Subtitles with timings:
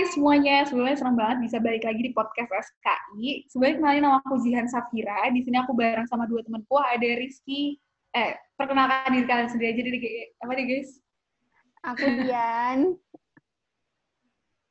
[0.00, 3.44] Hai semuanya, sebelumnya senang banget bisa balik lagi di podcast SKI.
[3.52, 5.28] Sebelumnya kenalin nama aku Jihan Safira.
[5.28, 7.76] Di sini aku bareng sama dua temanku, ada Rizky.
[8.16, 10.00] Eh, perkenalkan diri kalian sendiri aja deh,
[10.40, 10.90] apa nih guys?
[11.84, 12.96] Aku Dian.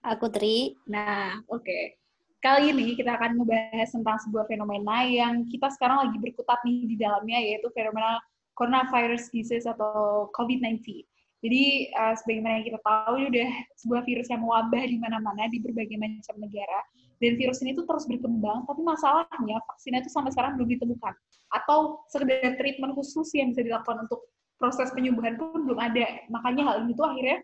[0.02, 0.74] Aku Tri.
[0.90, 1.62] Nah, oke.
[1.62, 2.02] Okay.
[2.42, 6.98] Kali ini kita akan membahas tentang sebuah fenomena yang kita sekarang lagi berkutat nih di
[6.98, 8.18] dalamnya, yaitu fenomena
[8.58, 11.06] coronavirus disease atau COVID-19.
[11.40, 13.50] Jadi uh, sebagaimana yang kita tahu ini udah
[13.80, 16.80] sebuah virus yang mewabah di mana-mana di berbagai macam negara
[17.20, 21.14] dan virus ini tuh terus berkembang tapi masalahnya vaksinnya itu sampai sekarang belum ditemukan
[21.52, 24.20] atau sekedar treatment khusus yang bisa dilakukan untuk
[24.60, 26.28] proses penyembuhan pun belum ada.
[26.28, 27.40] Makanya hal ini tuh akhirnya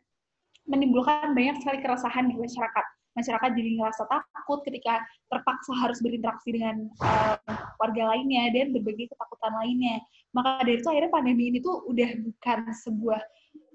[0.67, 2.85] menimbulkan banyak sekali keresahan di masyarakat.
[3.15, 4.99] Masyarakat jadi ngerasa takut ketika
[5.31, 7.39] terpaksa harus berinteraksi dengan uh,
[7.79, 10.03] warga lainnya dan berbagai ketakutan lainnya.
[10.35, 13.23] Maka dari itu akhirnya pandemi ini tuh udah bukan sebuah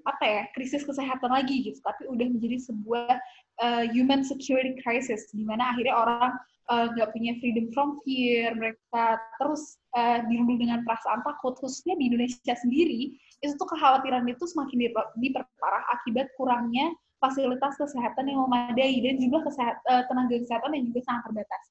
[0.05, 3.13] apa ya krisis kesehatan lagi gitu tapi udah menjadi sebuah
[3.61, 6.33] uh, human security crisis di mana akhirnya orang
[6.71, 11.97] eh, nggak uh, punya freedom from fear mereka terus uh, dirundung dengan perasaan takut khususnya
[11.99, 18.97] di Indonesia sendiri itu tuh kekhawatiran itu semakin diperparah akibat kurangnya fasilitas kesehatan yang memadai
[19.05, 21.63] dan jumlah kesehat, uh, tenaga kesehatan yang juga sangat terbatas.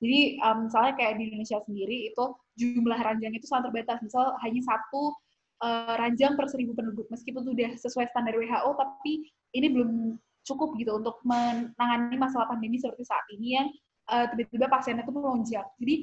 [0.00, 2.24] Jadi um, misalnya kayak di Indonesia sendiri itu
[2.60, 4.00] jumlah ranjang itu sangat terbatas.
[4.04, 5.16] Misal hanya satu
[5.62, 11.00] uh, ranjang per seribu penduduk meskipun sudah sesuai standar WHO tapi ini belum cukup gitu
[11.00, 13.68] untuk menangani masalah pandemi seperti saat ini yang
[14.12, 15.66] uh, tiba-tiba pasiennya itu melonjak.
[15.80, 15.94] Jadi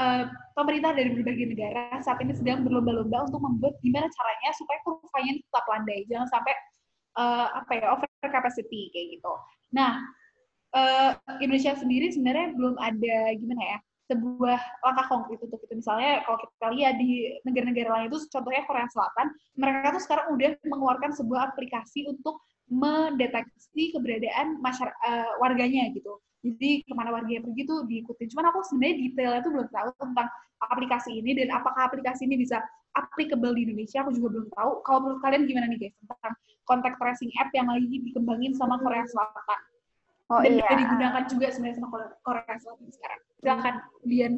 [0.00, 0.24] uh,
[0.56, 5.64] pemerintah dari berbagai negara saat ini sedang berlomba-lomba untuk membuat gimana caranya supaya kurvanya tetap
[5.68, 6.54] landai, jangan sampai
[7.20, 9.32] uh, apa ya over capacity kayak gitu.
[9.76, 10.00] Nah,
[10.72, 11.10] uh,
[11.44, 13.78] Indonesia sendiri sebenarnya belum ada gimana ya
[14.10, 15.74] sebuah langkah konkret untuk itu.
[15.78, 20.50] Misalnya kalau kita lihat di negara-negara lain itu, contohnya Korea Selatan, mereka tuh sekarang udah
[20.66, 26.18] mengeluarkan sebuah aplikasi untuk mendeteksi keberadaan uh, warganya gitu.
[26.40, 28.26] Jadi ke mana warganya pergi tuh diikutin.
[28.32, 30.28] Cuman aku sebenarnya detailnya tuh belum tahu tentang
[30.60, 32.64] aplikasi ini dan apakah aplikasi ini bisa
[32.96, 34.02] applicable di Indonesia.
[34.02, 34.70] Aku juga belum tahu.
[34.88, 36.34] Kalau menurut kalian gimana nih guys tentang
[36.64, 39.60] contact tracing app yang lagi dikembangin sama Korea Selatan?
[40.30, 40.78] Oh, dan iya.
[40.78, 41.88] digunakan juga sebenarnya sama
[42.22, 43.20] Korea Selatan sekarang.
[43.42, 43.74] Silakan,
[44.06, 44.34] Dian.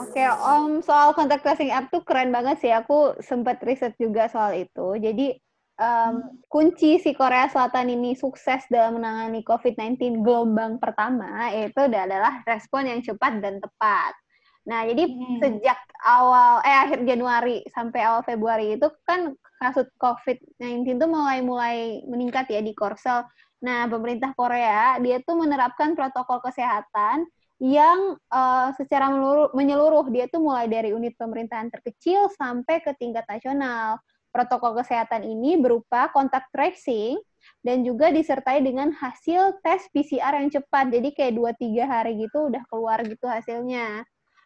[0.00, 2.72] Oke, okay, Om, soal contact tracing app tuh keren banget sih.
[2.72, 4.96] Aku sempat riset juga soal itu.
[4.96, 5.36] Jadi,
[5.76, 12.88] um, kunci si Korea Selatan ini sukses dalam menangani COVID-19 gelombang pertama itu adalah respon
[12.88, 14.16] yang cepat dan tepat.
[14.64, 15.38] Nah, jadi hmm.
[15.44, 22.48] sejak awal eh akhir Januari sampai awal Februari itu kan kasus COVID-19 itu mulai-mulai meningkat
[22.48, 23.28] ya di Korsel
[23.64, 27.24] Nah, pemerintah Korea dia tuh menerapkan protokol kesehatan
[27.56, 29.08] yang uh, secara
[29.56, 33.96] menyeluruh dia tuh mulai dari unit pemerintahan terkecil sampai ke tingkat nasional.
[34.28, 37.16] Protokol kesehatan ini berupa kontak tracing
[37.64, 40.92] dan juga disertai dengan hasil tes PCR yang cepat.
[40.92, 44.04] Jadi kayak 2-3 hari gitu udah keluar gitu hasilnya.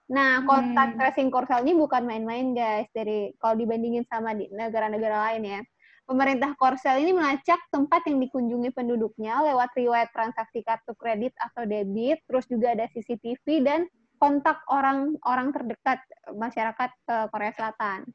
[0.09, 0.99] Nah, kontak hmm.
[1.01, 5.61] tracing Korsel ini bukan main-main guys dari kalau dibandingin sama di negara-negara lain ya
[6.09, 12.25] pemerintah Korsel ini melacak tempat yang dikunjungi penduduknya lewat riwayat transaksi kartu kredit atau debit,
[12.25, 13.85] terus juga ada CCTV dan
[14.17, 16.01] kontak orang-orang terdekat
[16.33, 18.09] masyarakat ke Korea Selatan.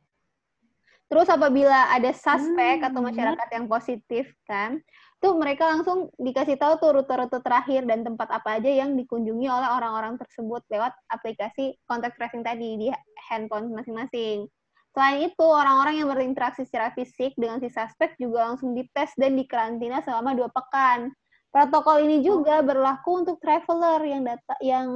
[1.08, 2.90] Terus apabila ada suspek hmm.
[2.90, 4.82] atau masyarakat yang positif kan,
[5.22, 9.70] tuh mereka langsung dikasih tahu tuh rute-rute terakhir dan tempat apa aja yang dikunjungi oleh
[9.78, 12.88] orang-orang tersebut lewat aplikasi contact tracing tadi di
[13.30, 14.50] handphone masing-masing.
[14.94, 20.06] Selain itu, orang-orang yang berinteraksi secara fisik dengan si suspek juga langsung dites dan dikarantina
[20.06, 21.10] selama dua pekan.
[21.50, 24.88] Protokol ini juga berlaku untuk traveler yang data yang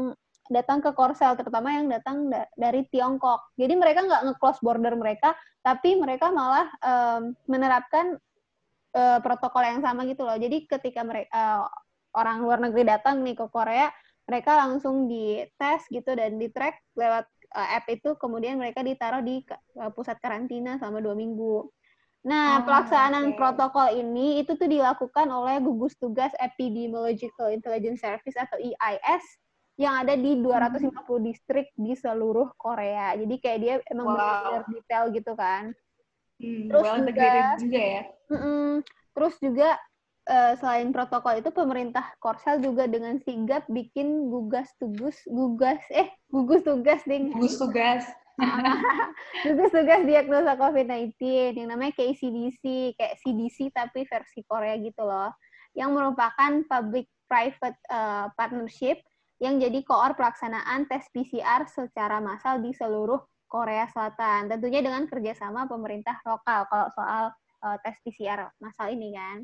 [0.53, 3.57] datang ke Korsel, terutama yang datang da dari Tiongkok.
[3.57, 5.33] Jadi mereka nggak nge-close border mereka,
[5.65, 8.15] tapi mereka malah um, menerapkan
[8.95, 10.37] uh, protokol yang sama gitu loh.
[10.37, 11.67] Jadi ketika mereka uh,
[12.15, 13.89] orang luar negeri datang nih ke Korea,
[14.27, 16.49] mereka langsung dites gitu dan di
[16.97, 19.43] lewat app itu kemudian mereka ditaruh di
[19.79, 21.67] uh, pusat karantina selama dua minggu.
[22.27, 23.37] Nah, oh, pelaksanaan okay.
[23.39, 29.23] protokol ini itu tuh dilakukan oleh gugus tugas Epidemiological Intelligence Service atau EIS
[29.77, 31.17] yang ada di 250 hmm.
[31.23, 33.13] distrik di seluruh Korea.
[33.13, 34.17] Jadi kayak dia emang wow.
[34.17, 35.71] benar detail gitu kan.
[36.41, 37.29] Hmm, terus well juga,
[37.61, 38.03] juga ya.
[38.27, 38.69] Mm -mm,
[39.13, 39.69] terus juga
[40.27, 46.61] uh, selain protokol itu pemerintah Korsel juga dengan sigap bikin gugas tugas gugas eh gugus
[46.67, 47.33] tugas ding.
[47.33, 48.03] Gugus tugas.
[49.49, 51.17] Gugus tugas diagnosa COVID-19
[51.57, 55.33] yang namanya KCDC kayak CDC tapi versi Korea gitu loh.
[55.73, 59.01] Yang merupakan public private uh, partnership
[59.41, 63.17] yang jadi koor pelaksanaan tes PCR secara massal di seluruh
[63.49, 64.53] Korea Selatan.
[64.53, 67.23] Tentunya dengan kerjasama pemerintah lokal kalau soal
[67.65, 69.41] uh, tes PCR massal ini kan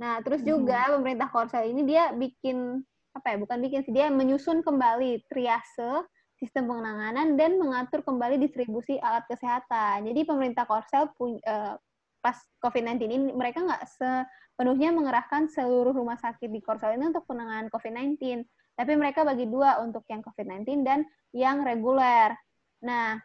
[0.00, 0.92] Nah, terus juga hmm.
[1.00, 2.80] pemerintah Korsel ini dia bikin
[3.12, 3.36] apa ya?
[3.40, 6.06] Bukan bikin sih, dia menyusun kembali triase
[6.42, 10.02] sistem penanganan dan mengatur kembali distribusi alat kesehatan.
[10.10, 11.74] Jadi pemerintah Korsel punya uh,
[12.22, 17.70] pas COVID-19 ini mereka nggak sepenuhnya mengerahkan seluruh rumah sakit di Korsel ini untuk penanganan
[17.70, 18.42] COVID-19,
[18.78, 22.34] tapi mereka bagi dua untuk yang COVID-19 dan yang reguler.
[22.82, 23.22] Nah,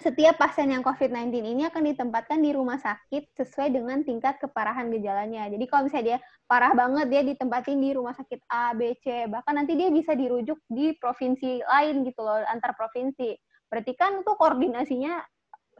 [0.00, 5.52] setiap pasien yang COVID-19 ini akan ditempatkan di rumah sakit sesuai dengan tingkat keparahan gejalanya.
[5.52, 6.18] Jadi kalau misalnya dia
[6.48, 9.28] parah banget, dia ditempatin di rumah sakit A, B, C.
[9.28, 13.36] Bahkan nanti dia bisa dirujuk di provinsi lain gitu loh, antar provinsi.
[13.68, 15.20] Berarti kan itu koordinasinya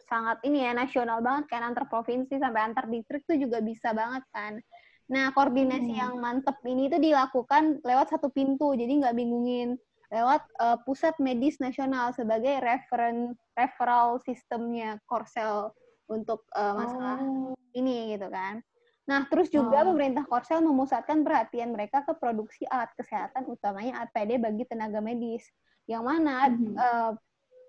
[0.04, 4.28] sangat ini ya, nasional banget kan, antar provinsi sampai antar distrik itu juga bisa banget
[4.28, 4.60] kan.
[5.08, 6.00] Nah, koordinasi hmm.
[6.04, 9.80] yang mantep ini tuh dilakukan lewat satu pintu, jadi nggak bingungin
[10.12, 15.72] lewat uh, Pusat Medis Nasional sebagai referen referral sistemnya Korsel
[16.12, 17.56] untuk uh, masalah oh.
[17.72, 18.60] ini gitu kan.
[19.08, 19.90] Nah, terus juga oh.
[19.90, 25.48] pemerintah Korsel memusatkan perhatian mereka ke produksi alat kesehatan utamanya APD bagi tenaga medis.
[25.88, 26.74] Yang mana mm -hmm.
[26.76, 27.10] uh,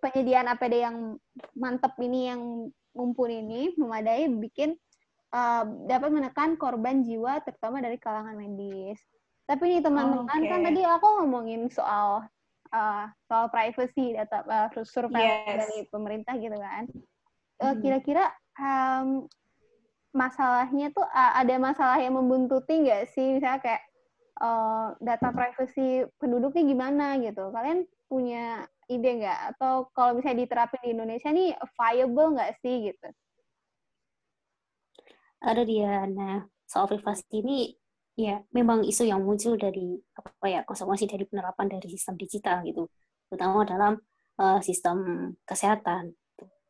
[0.04, 0.98] penyediaan APD yang
[1.56, 2.42] mantap ini yang
[2.94, 4.76] mumpuni ini memadai bikin
[5.34, 9.02] uh, dapat menekan korban jiwa terutama dari kalangan medis.
[9.44, 10.48] Tapi nih teman-teman oh, okay.
[10.48, 12.24] kan tadi aku ngomongin soal
[12.72, 15.68] uh, soal privacy data uh, survei yes.
[15.68, 16.88] dari pemerintah gitu kan.
[17.60, 19.28] Uh, kira-kira um,
[20.16, 23.84] masalahnya tuh uh, ada masalah yang membuntuti nggak sih misalnya kayak
[24.40, 27.52] uh, data privacy penduduknya gimana gitu?
[27.52, 29.40] Kalian punya ide nggak?
[29.56, 33.08] Atau kalau misalnya diterapin di Indonesia nih viable nggak sih gitu?
[35.44, 36.08] Ada dia.
[36.08, 37.76] Nah, soal privasi ini
[38.14, 42.86] ya memang isu yang muncul dari apa ya konsekuensi dari penerapan dari sistem digital gitu
[43.30, 43.94] terutama dalam
[44.38, 46.14] uh, sistem kesehatan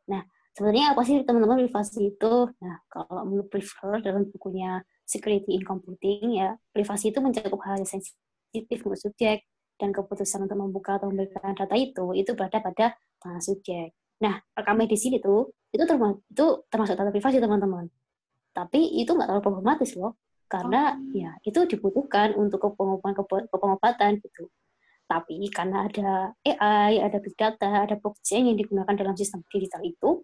[0.08, 0.24] nah
[0.56, 6.40] sebenarnya apa sih teman-teman privasi itu nah kalau menurut prefer dalam bukunya Security in Computing
[6.40, 9.44] ya privasi itu mencakup hal yang sensitif untuk subjek
[9.76, 13.92] dan keputusan untuk membuka atau memberikan data itu itu berada pada tangan subjek.
[14.22, 17.90] Nah, rekam medis ini tuh itu termasuk itu termasuk data privasi teman-teman.
[18.54, 20.16] Tapi itu nggak terlalu problematis loh
[20.54, 21.10] karena oh.
[21.10, 24.46] ya itu dibutuhkan untuk kepengobatan, kepengobatan gitu.
[25.04, 30.22] Tapi karena ada AI, ada big data, ada blockchain yang digunakan dalam sistem digital itu,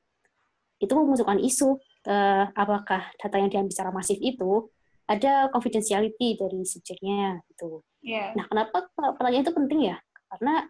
[0.81, 1.77] itu memunculkan isu
[2.09, 4.71] uh, apakah data yang diambil secara masif itu
[5.11, 7.83] ada confidentiality dari subjeknya gitu.
[8.01, 8.33] Yeah.
[8.39, 9.97] Nah, kenapa pertanyaan itu penting ya?
[10.31, 10.65] Karena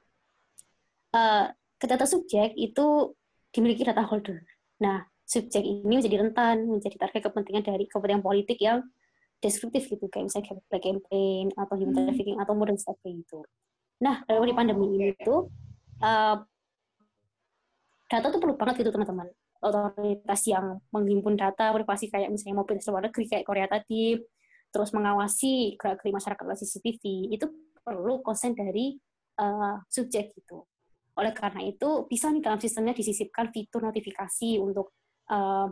[1.15, 1.45] uh,
[1.79, 3.15] data subjek itu
[3.55, 4.43] dimiliki data holder.
[4.83, 8.83] Nah, subjek ini menjadi rentan, menjadi target kepentingan dari kepentingan politik yang
[9.40, 12.06] deskriptif gitu kayak misalnya black campaign atau human hmm.
[12.12, 13.40] trafficking atau modern slavery itu.
[14.04, 15.48] Nah dari pandemi ini tuh
[16.04, 16.37] uh,
[18.10, 19.28] data tuh perlu banget gitu teman-teman.
[19.60, 24.16] Otoritas yang menghimpun data privasi kayak misalnya mobil luar negeri kayak Korea tadi,
[24.72, 27.46] terus mengawasi gerak-gerik masyarakat lewat CCTV itu
[27.84, 28.96] perlu konsen dari
[29.37, 30.64] uh, subjek gitu.
[31.20, 34.96] Oleh karena itu bisa nih dalam sistemnya disisipkan fitur notifikasi untuk
[35.28, 35.69] uh,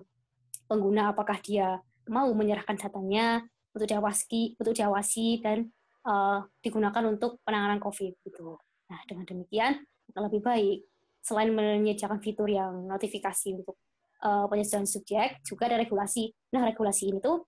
[0.69, 1.81] pengguna apakah dia
[2.13, 3.41] mau menyerahkan datanya
[3.79, 5.71] untuk diawasi, untuk diawasi dan
[6.05, 8.59] uh, digunakan untuk penanganan COVID gitu.
[8.91, 9.87] Nah, dengan demikian
[10.19, 10.79] lebih baik
[11.23, 13.77] selain menyediakan fitur yang notifikasi untuk
[14.25, 16.33] uh, penyelesaian subjek, juga ada regulasi.
[16.57, 17.45] Nah, regulasi ini tuh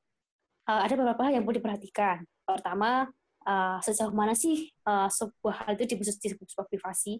[0.68, 2.22] uh, ada beberapa hal yang perlu diperhatikan.
[2.44, 3.08] Pertama,
[3.48, 7.18] uh, sejauh mana sih uh, sebuah hal itu disebut sebuah privasi.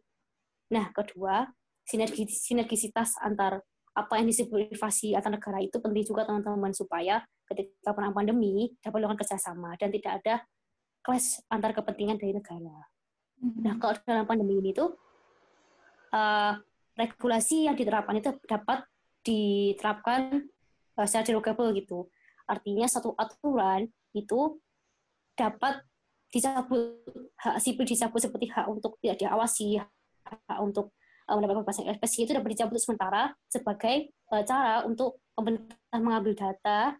[0.70, 1.48] Nah, kedua,
[1.88, 7.90] sinergi sinergisitas antar apa yang disebut privasi antar negara itu penting juga teman-teman supaya ketika
[7.92, 10.34] pandemi dapat melakukan kerjasama dan tidak ada
[11.02, 12.78] clash antar kepentingan dari negara.
[13.40, 13.60] Mm-hmm.
[13.64, 14.94] Nah, kalau dalam pandemi ini tuh
[16.14, 16.54] uh,
[16.94, 18.84] regulasi yang diterapkan itu dapat
[19.24, 20.46] diterapkan
[20.96, 22.06] uh, secara derogable gitu.
[22.46, 24.60] Artinya satu aturan itu
[25.34, 25.80] dapat
[26.30, 27.02] dicabut
[27.42, 30.94] hak sipil dicabut seperti hak untuk tidak diawasi, hak untuk
[31.26, 36.94] uh, mendapatkan pasang ekspresi itu dapat dicabut sementara sebagai uh, cara untuk pemerintah mengambil data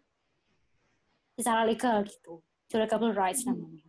[1.41, 2.41] secara legal gitu.
[2.71, 3.51] Judicial rights hmm.
[3.51, 3.85] namanya.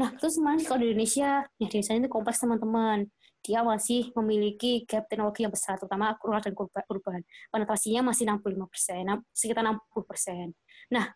[0.00, 3.06] Nah terus mana kalau di Indonesia ya di Indonesia itu kompleks teman-teman.
[3.40, 6.52] Dia masih memiliki gap teknologi yang besar terutama rural dan
[6.92, 10.46] urban penetrasinya masih 65 persen sekitar 60 persen.
[10.92, 11.08] Nah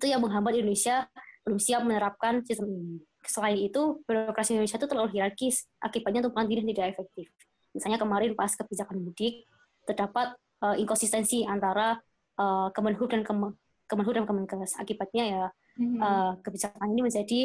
[0.00, 1.04] itu yang menghambat Indonesia
[1.44, 3.04] belum siap menerapkan sistem ini.
[3.28, 5.68] Selain itu birokrasi Indonesia itu terlalu hierarkis.
[5.78, 7.28] Akibatnya tumpang tindih tidak efektif.
[7.76, 9.44] Misalnya kemarin pas kebijakan mudik
[9.84, 10.32] terdapat
[10.62, 11.98] uh, inkonsistensi antara
[12.38, 13.52] uh, Kemenhub dan Kem
[13.92, 14.80] Kemenhub dan Kemenkes.
[14.80, 15.44] Akibatnya ya
[15.76, 16.00] mm-hmm.
[16.00, 17.40] uh, kebijakan ini menjadi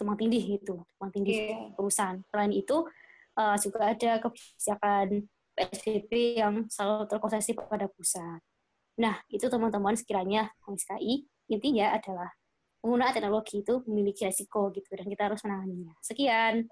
[0.00, 1.68] tumpang tindih gitu, tumpang tindih yeah.
[1.76, 2.16] perusahaan.
[2.32, 2.88] Selain itu
[3.36, 8.40] uh, juga ada kebijakan PSBB yang selalu terkonsentrasi pada pusat.
[8.96, 12.32] Nah, itu teman-teman sekiranya HMSKI intinya adalah
[12.80, 15.92] penggunaan teknologi itu memiliki resiko gitu dan kita harus menanganinya.
[16.00, 16.66] Sekian.